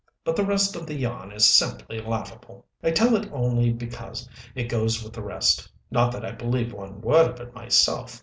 But 0.23 0.35
the 0.35 0.43
rest 0.43 0.75
of 0.75 0.87
the 0.87 0.95
yarn 0.95 1.31
is 1.31 1.47
simply 1.47 2.01
laughable. 2.01 2.65
"I 2.81 2.89
tell 2.89 3.15
it 3.15 3.29
only 3.31 3.71
because 3.71 4.27
it 4.55 4.63
goes 4.63 5.03
with 5.03 5.13
the 5.13 5.21
rest 5.21 5.71
not 5.91 6.11
that 6.13 6.25
I 6.25 6.31
believe 6.31 6.73
one 6.73 7.01
word 7.01 7.29
of 7.29 7.39
it 7.39 7.53
myself. 7.53 8.19